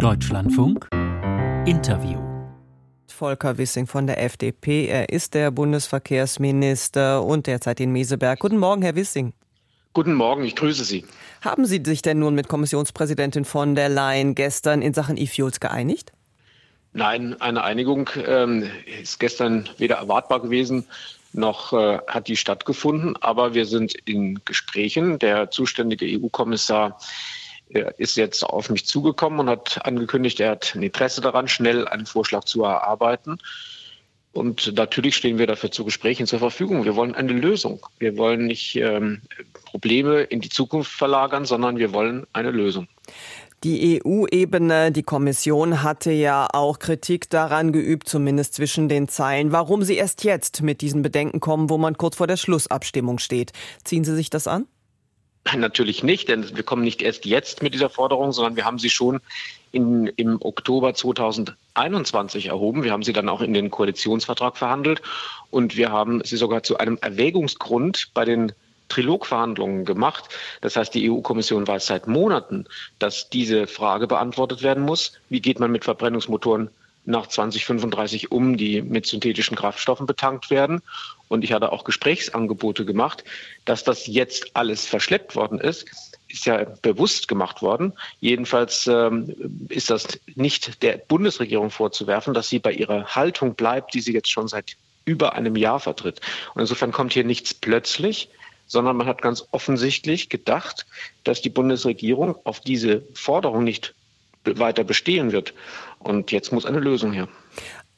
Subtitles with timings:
[0.00, 0.88] Deutschlandfunk
[1.66, 2.18] Interview
[3.06, 4.86] Volker Wissing von der FDP.
[4.86, 8.38] Er ist der Bundesverkehrsminister und derzeit in Meseberg.
[8.38, 9.34] Guten Morgen, Herr Wissing.
[9.92, 11.04] Guten Morgen, ich grüße Sie.
[11.42, 16.12] Haben Sie sich denn nun mit Kommissionspräsidentin von der Leyen gestern in Sachen E-Fuels geeinigt?
[16.94, 18.70] Nein, eine Einigung ähm,
[19.02, 20.86] ist gestern weder erwartbar gewesen
[21.32, 23.16] noch äh, hat die stattgefunden.
[23.20, 25.18] Aber wir sind in Gesprächen.
[25.18, 26.98] Der zuständige EU-Kommissar
[27.72, 31.86] äh, ist jetzt auf mich zugekommen und hat angekündigt, er hat ein Interesse daran, schnell
[31.88, 33.38] einen Vorschlag zu erarbeiten.
[34.32, 36.84] Und natürlich stehen wir dafür zu Gesprächen zur Verfügung.
[36.84, 37.84] Wir wollen eine Lösung.
[37.98, 39.22] Wir wollen nicht ähm,
[39.64, 42.86] Probleme in die Zukunft verlagern, sondern wir wollen eine Lösung.
[43.62, 49.82] Die EU-Ebene, die Kommission hatte ja auch Kritik daran geübt, zumindest zwischen den Zeilen, warum
[49.82, 53.52] sie erst jetzt mit diesen Bedenken kommen, wo man kurz vor der Schlussabstimmung steht.
[53.84, 54.66] Ziehen Sie sich das an?
[55.56, 58.90] Natürlich nicht, denn wir kommen nicht erst jetzt mit dieser Forderung, sondern wir haben sie
[58.90, 59.20] schon
[59.72, 62.84] in, im Oktober 2021 erhoben.
[62.84, 65.02] Wir haben sie dann auch in den Koalitionsvertrag verhandelt
[65.50, 68.52] und wir haben sie sogar zu einem Erwägungsgrund bei den
[68.90, 70.28] Trilogverhandlungen gemacht.
[70.60, 72.66] Das heißt, die EU-Kommission weiß seit Monaten,
[72.98, 75.12] dass diese Frage beantwortet werden muss.
[75.30, 76.70] Wie geht man mit Verbrennungsmotoren
[77.04, 80.82] nach 2035 um, die mit synthetischen Kraftstoffen betankt werden?
[81.28, 83.24] Und ich hatte auch Gesprächsangebote gemacht,
[83.64, 85.86] dass das jetzt alles verschleppt worden ist,
[86.28, 87.92] ist ja bewusst gemacht worden.
[88.20, 94.00] Jedenfalls ähm, ist das nicht der Bundesregierung vorzuwerfen, dass sie bei ihrer Haltung bleibt, die
[94.00, 96.20] sie jetzt schon seit über einem Jahr vertritt.
[96.54, 98.28] Und insofern kommt hier nichts plötzlich,
[98.66, 100.86] sondern man hat ganz offensichtlich gedacht,
[101.24, 103.94] dass die Bundesregierung auf diese Forderung nicht
[104.44, 105.54] weiter bestehen wird.
[105.98, 107.28] Und jetzt muss eine Lösung her.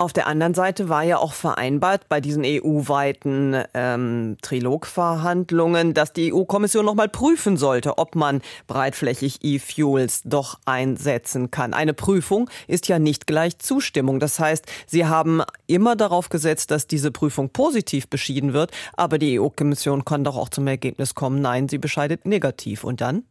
[0.03, 6.35] Auf der anderen Seite war ja auch vereinbart bei diesen EU-weiten ähm, Trilogverhandlungen, dass die
[6.35, 11.73] EU-Kommission noch mal prüfen sollte, ob man breitflächig E-Fuels doch einsetzen kann.
[11.73, 14.19] Eine Prüfung ist ja nicht gleich Zustimmung.
[14.19, 19.39] Das heißt, Sie haben immer darauf gesetzt, dass diese Prüfung positiv beschieden wird, aber die
[19.39, 22.83] EU-Kommission kann doch auch zum Ergebnis kommen, nein, sie bescheidet negativ.
[22.83, 23.23] Und dann?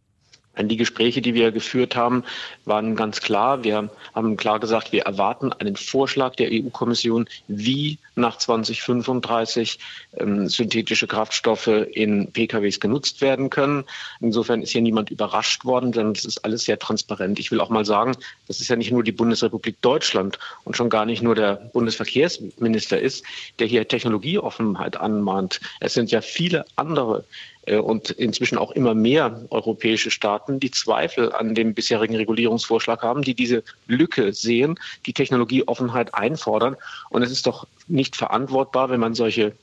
[0.59, 2.23] Die Gespräche, die wir geführt haben,
[2.65, 3.63] waren ganz klar.
[3.63, 9.79] Wir haben klar gesagt, wir erwarten einen Vorschlag der EU-Kommission, wie nach 2035
[10.17, 13.85] ähm, synthetische Kraftstoffe in PKWs genutzt werden können.
[14.19, 17.39] Insofern ist hier niemand überrascht worden, denn es ist alles sehr transparent.
[17.39, 18.17] Ich will auch mal sagen,
[18.47, 22.99] das ist ja nicht nur die Bundesrepublik Deutschland und schon gar nicht nur der Bundesverkehrsminister
[22.99, 23.23] ist,
[23.59, 25.61] der hier Technologieoffenheit anmahnt.
[25.79, 27.23] Es sind ja viele andere
[27.67, 33.35] und inzwischen auch immer mehr europäische Staaten, die Zweifel an dem bisherigen Regulierungsvorschlag haben, die
[33.35, 36.75] diese Lücke sehen, die Technologieoffenheit einfordern.
[37.09, 39.53] Und es ist doch nicht verantwortbar, wenn man solche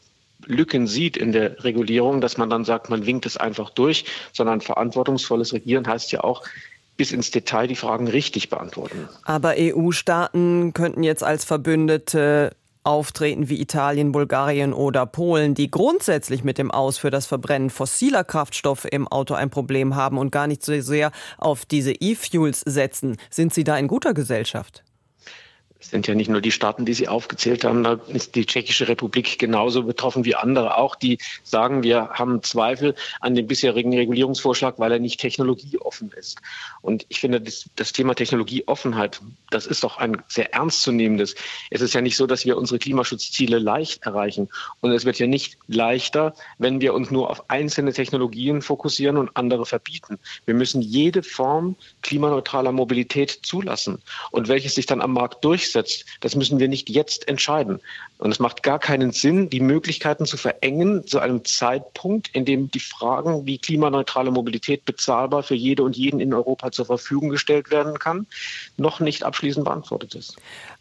[0.47, 4.61] Lücken sieht in der Regulierung, dass man dann sagt, man winkt es einfach durch, sondern
[4.61, 6.45] verantwortungsvolles Regieren heißt ja auch,
[6.97, 9.09] bis ins Detail die Fragen richtig beantworten.
[9.25, 12.53] Aber EU-Staaten könnten jetzt als Verbündete
[12.89, 18.25] auftreten wie Italien, Bulgarien oder Polen, die grundsätzlich mit dem Aus für das Verbrennen fossiler
[18.25, 23.19] Kraftstoffe im Auto ein Problem haben und gar nicht so sehr auf diese E-Fuels setzen,
[23.29, 24.85] sind Sie da in guter Gesellschaft?
[25.81, 28.89] Es sind ja nicht nur die Staaten, die Sie aufgezählt haben, da ist die Tschechische
[28.89, 34.81] Republik genauso betroffen wie andere auch, die sagen, wir haben Zweifel an dem bisherigen Regulierungsvorschlag,
[34.81, 36.41] weil er nicht technologieoffen ist.
[36.83, 41.37] Und ich finde, das, das Thema Technologieoffenheit, das ist doch ein sehr ernstzunehmendes.
[41.71, 44.49] Es ist ja nicht so, dass wir unsere Klimaschutzziele leicht erreichen.
[44.81, 49.37] Und es wird ja nicht leichter, wenn wir uns nur auf einzelne Technologien fokussieren und
[49.37, 50.19] andere verbieten.
[50.45, 54.03] Wir müssen jede Form klimaneutraler Mobilität zulassen.
[54.33, 57.81] Und welches sich dann am Markt durchsetzt, durchsetzt, das müssen wir nicht jetzt entscheiden.
[58.19, 62.71] Und es macht gar keinen Sinn, die Möglichkeiten zu verengen zu einem Zeitpunkt, in dem
[62.71, 67.71] die Fragen, wie klimaneutrale Mobilität bezahlbar für jede und jeden in Europa zur Verfügung gestellt
[67.71, 68.27] werden kann,
[68.77, 70.37] noch nicht abschließend beantwortet ist.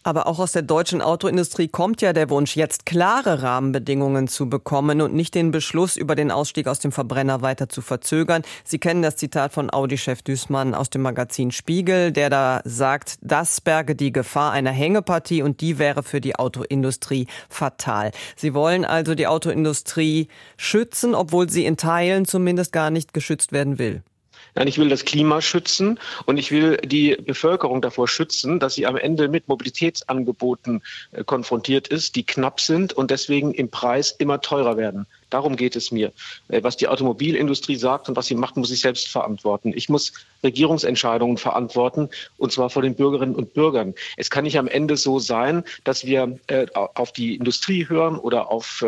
[0.07, 5.01] Aber auch aus der deutschen Autoindustrie kommt ja der Wunsch, jetzt klare Rahmenbedingungen zu bekommen
[5.01, 8.43] und nicht den Beschluss über den Ausstieg aus dem Verbrenner weiter zu verzögern.
[8.63, 13.59] Sie kennen das Zitat von Audi-Chef Düßmann aus dem Magazin Spiegel, der da sagt, das
[13.59, 18.11] berge die Gefahr einer Hängepartie und die wäre für die Autoindustrie fatal.
[18.37, 23.77] Sie wollen also die Autoindustrie schützen, obwohl sie in Teilen zumindest gar nicht geschützt werden
[23.77, 24.03] will.
[24.57, 28.87] Nein, ich will das Klima schützen und ich will die Bevölkerung davor schützen, dass sie
[28.87, 30.81] am Ende mit Mobilitätsangeboten
[31.11, 35.05] äh, konfrontiert ist, die knapp sind und deswegen im Preis immer teurer werden.
[35.29, 36.11] Darum geht es mir.
[36.47, 39.73] Äh, was die Automobilindustrie sagt und was sie macht, muss ich selbst verantworten.
[39.75, 43.93] Ich muss Regierungsentscheidungen verantworten, und zwar vor den Bürgerinnen und Bürgern.
[44.15, 48.49] Es kann nicht am Ende so sein, dass wir äh, auf die Industrie hören oder
[48.49, 48.83] auf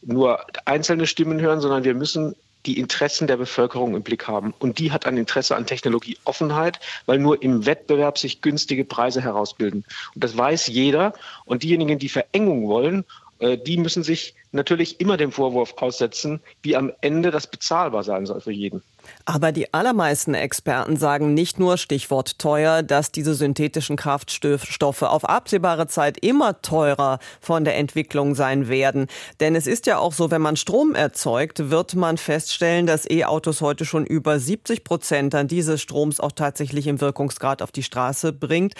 [0.00, 2.34] nur einzelne Stimmen hören, sondern wir müssen
[2.66, 4.54] die Interessen der Bevölkerung im Blick haben.
[4.58, 9.84] Und die hat ein Interesse an Technologieoffenheit, weil nur im Wettbewerb sich günstige Preise herausbilden.
[10.14, 11.14] Und das weiß jeder.
[11.44, 13.04] Und diejenigen, die Verengung wollen,
[13.38, 18.26] äh, die müssen sich natürlich immer dem Vorwurf aussetzen, wie am Ende das bezahlbar sein
[18.26, 18.82] soll für jeden.
[19.24, 25.86] Aber die allermeisten Experten sagen nicht nur Stichwort teuer, dass diese synthetischen Kraftstoffe auf absehbare
[25.86, 29.06] Zeit immer teurer von der Entwicklung sein werden.
[29.38, 33.60] Denn es ist ja auch so, wenn man Strom erzeugt, wird man feststellen, dass E-Autos
[33.60, 38.32] heute schon über 70 Prozent an dieses Stroms auch tatsächlich im Wirkungsgrad auf die Straße
[38.32, 38.74] bringt.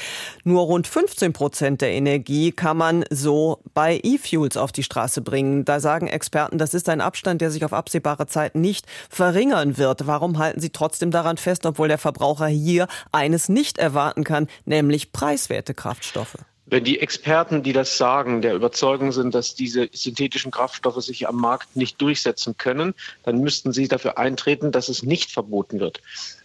[0.44, 5.65] Nur rund 15 Prozent der Energie kann man so bei E-Fuels auf die Straße bringen.
[5.65, 10.06] Da sagen Experten, das ist ein Abstand, der sich auf absehbare Zeit nicht verringern wird.
[10.06, 15.12] Warum halten Sie trotzdem daran fest, obwohl der Verbraucher hier eines nicht erwarten kann, nämlich
[15.12, 16.37] preiswerte Kraftstoffe?
[16.67, 21.34] Wenn die Experten, die das sagen, der Überzeugung sind, dass diese synthetischen Kraftstoffe sich am
[21.34, 22.94] Markt nicht durchsetzen können,
[23.25, 26.00] dann müssten sie dafür eintreten, dass es nicht verboten wird.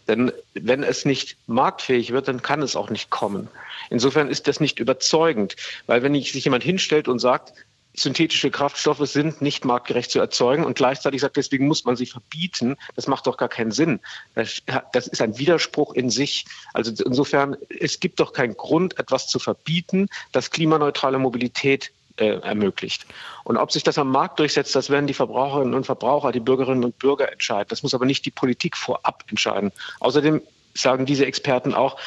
[0.07, 3.50] Denn wenn es nicht marktfähig wird, dann kann es auch nicht kommen.
[3.92, 5.56] Insofern ist das nicht überzeugend,
[5.86, 7.54] weil wenn sich jemand hinstellt und sagt,
[7.95, 12.75] synthetische Kraftstoffe sind nicht marktgerecht zu erzeugen und gleichzeitig sagt, deswegen muss man sie verbieten.
[12.95, 14.00] Das macht doch gar keinen Sinn.
[14.33, 16.45] Das, ist ein Widerspruch in sich.
[16.74, 23.06] Also insofern, es gibt doch keinen Grund, etwas zu verbieten, das klimaneutrale Mobilität äh, ermöglicht.
[23.44, 26.83] Und ob sich das am Markt durchsetzt, das werden die Verbraucherinnen und Verbraucher, die Bürgerinnen
[26.83, 27.68] und Bürger entscheiden.
[27.69, 29.71] Das muss aber nicht die Politik vorab entscheiden.
[30.00, 30.42] Außerdem
[30.74, 31.97] sagen diese Experten auch,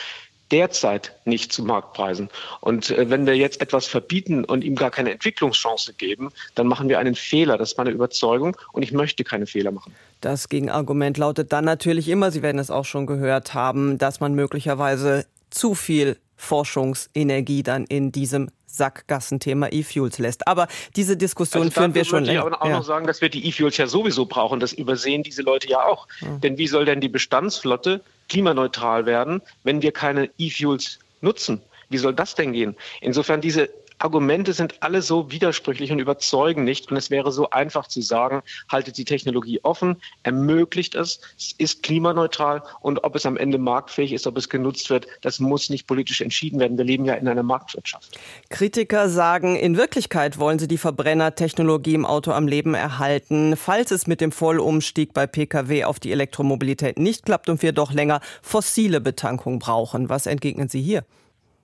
[0.50, 2.29] derzeit nicht zu Marktpreisen.
[2.61, 6.89] Und äh, wenn wir jetzt etwas verbieten und ihm gar keine Entwicklungschance geben, dann machen
[6.89, 7.59] wir einen Fehler.
[7.59, 9.95] Das ist meine Überzeugung und ich möchte keine Fehler machen.
[10.21, 14.35] Das Gegenargument lautet dann natürlich immer, Sie werden es auch schon gehört haben, dass man
[14.35, 20.47] möglicherweise zu viel Forschungsenergie dann in diesem Sackgassenthema E-Fuels lässt.
[20.47, 22.41] Aber diese Diskussion also führen wir schon länger.
[22.41, 22.79] Ich aber auch ja.
[22.79, 24.61] noch sagen, dass wir die E-Fuels ja sowieso brauchen.
[24.61, 26.06] Das übersehen diese Leute ja auch.
[26.20, 26.29] Ja.
[26.38, 31.61] Denn wie soll denn die Bestandsflotte klimaneutral werden, wenn wir keine E-Fuels nutzen?
[31.88, 32.76] Wie soll das denn gehen?
[33.00, 36.91] Insofern diese Argumente sind alle so widersprüchlich und überzeugen nicht.
[36.91, 41.83] Und es wäre so einfach zu sagen, haltet die Technologie offen, ermöglicht es, es ist
[41.83, 45.87] klimaneutral und ob es am Ende marktfähig ist, ob es genutzt wird, das muss nicht
[45.87, 46.79] politisch entschieden werden.
[46.79, 48.19] Wir leben ja in einer Marktwirtschaft.
[48.50, 54.06] Kritiker sagen, in Wirklichkeit wollen sie die Verbrennertechnologie im Auto am Leben erhalten, falls es
[54.06, 59.00] mit dem Vollumstieg bei Pkw auf die Elektromobilität nicht klappt und wir doch länger fossile
[59.00, 60.09] Betankung brauchen.
[60.09, 61.05] Was entgegnen Sie hier?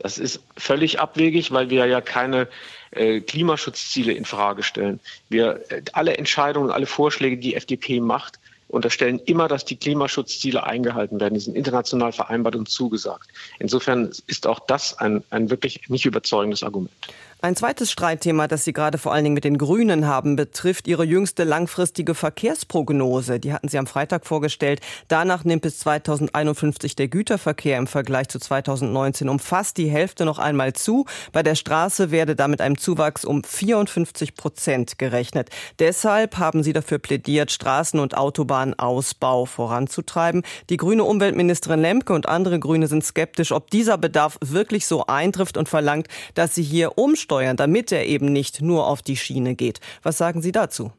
[0.05, 2.47] Das ist völlig abwegig, weil wir ja keine
[2.91, 5.01] äh, Klimaschutzziele in Frage stellen.
[5.31, 11.21] Wir äh, alle Entscheidungen, alle Vorschläge, die FDP macht, unterstellen immer, dass die Klimaschutzziele eingehalten
[11.21, 11.33] werden.
[11.33, 13.31] Die sind international vereinbart und zugesagt.
[13.59, 16.93] Insofern ist auch das ein, ein wirklich nicht überzeugendes Argument.
[17.45, 21.05] Ein zweites Streitthema, das Sie gerade vor allen Dingen mit den Grünen haben, betrifft Ihre
[21.05, 23.39] jüngste langfristige Verkehrsprognose.
[23.39, 24.81] Die hatten Sie am Freitag vorgestellt.
[25.09, 30.39] Danach nimmt bis 2051 der Güterverkehr im Vergleich zu 2019 um fast die Hälfte noch
[30.39, 31.05] einmal zu.
[31.33, 35.51] Bei der Straße werde damit einem Zuwachs um 54 Prozent gerechnet.
[35.79, 40.45] Deshalb haben Sie dafür plädiert, Straßen- und Autobahnausbau voranzutreiben.
[40.71, 45.59] Die grüne Umweltministerin Lemke und andere Grüne sind skeptisch, ob dieser Bedarf wirklich so eintrifft
[45.59, 49.57] und verlangt, dass Sie hier umsteuern steuern, damit er eben nicht nur auf die Schiene
[49.57, 49.81] geht.
[50.03, 50.93] Was sagen Sie dazu?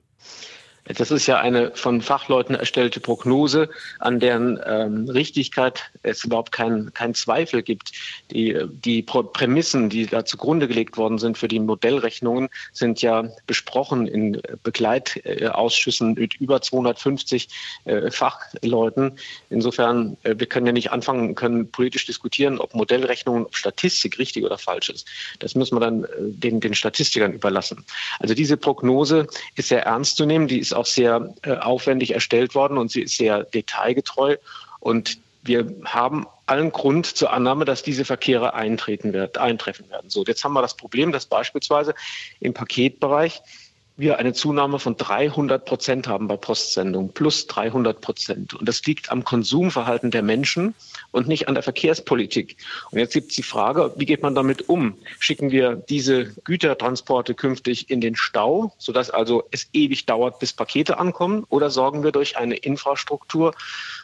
[0.85, 6.93] Das ist ja eine von Fachleuten erstellte Prognose, an deren ähm, Richtigkeit es überhaupt keinen
[6.93, 7.91] kein Zweifel gibt.
[8.29, 14.05] Die, die Prämissen, die da zugrunde gelegt worden sind für die Modellrechnungen, sind ja besprochen
[14.05, 17.49] in Begleitausschüssen mit über 250
[17.85, 19.17] äh, Fachleuten.
[19.49, 24.43] Insofern, äh, wir können ja nicht anfangen, können politisch diskutieren, ob Modellrechnungen, ob Statistik richtig
[24.43, 25.07] oder falsch ist.
[25.39, 27.85] Das müssen wir dann äh, den, den Statistikern überlassen.
[28.19, 29.25] Also diese Prognose
[29.55, 30.47] ist sehr ernst zu nehmen.
[30.47, 34.37] Die ist auch sehr äh, aufwendig erstellt worden und sie ist sehr detailgetreu.
[34.79, 40.09] Und wir haben allen Grund zur Annahme, dass diese Verkehre eintreten wird, eintreffen werden.
[40.09, 41.95] So, jetzt haben wir das Problem, dass beispielsweise
[42.39, 43.41] im Paketbereich
[43.97, 48.53] wir eine Zunahme von 300 Prozent haben bei Postsendungen, plus 300 Prozent.
[48.53, 50.75] Und das liegt am Konsumverhalten der Menschen
[51.11, 52.57] und nicht an der Verkehrspolitik.
[52.91, 54.97] Und jetzt gibt es die Frage, wie geht man damit um?
[55.19, 60.97] Schicken wir diese Gütertransporte künftig in den Stau, sodass also es ewig dauert, bis Pakete
[60.97, 61.45] ankommen?
[61.49, 63.53] Oder sorgen wir durch eine Infrastruktur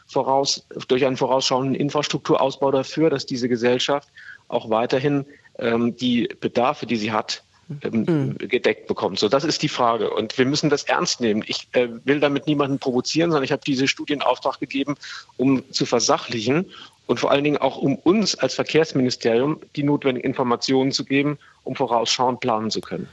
[0.07, 4.07] voraus, durch einen vorausschauenden Infrastrukturausbau dafür, dass diese Gesellschaft
[4.47, 5.25] auch weiterhin
[5.59, 7.43] ähm, die Bedarfe, die sie hat,
[7.81, 8.37] ähm, mhm.
[8.37, 9.19] gedeckt bekommt.
[9.19, 10.09] So, das ist die Frage.
[10.09, 11.43] Und wir müssen das ernst nehmen.
[11.47, 14.95] Ich äh, will damit niemanden provozieren, sondern ich habe diese Studie in Auftrag gegeben,
[15.37, 16.65] um zu versachlichen
[17.07, 21.75] und vor allen Dingen auch um uns als Verkehrsministerium die notwendigen Informationen zu geben, um
[21.75, 23.07] vorausschauend planen zu können.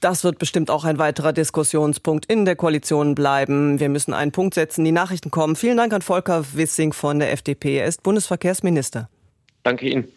[0.00, 3.80] Das wird bestimmt auch ein weiterer Diskussionspunkt in der Koalition bleiben.
[3.80, 4.84] Wir müssen einen Punkt setzen.
[4.84, 5.56] Die Nachrichten kommen.
[5.56, 7.78] Vielen Dank an Volker Wissing von der FDP.
[7.78, 9.08] Er ist Bundesverkehrsminister.
[9.64, 10.08] Danke Ihnen.